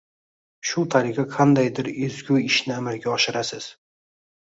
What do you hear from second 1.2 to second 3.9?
qandaydir ezgu ishni amalga oshirasiz